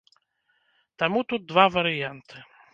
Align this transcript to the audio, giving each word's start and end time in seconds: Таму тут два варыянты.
Таму 1.05 1.19
тут 1.35 1.41
два 1.53 1.69
варыянты. 1.77 2.35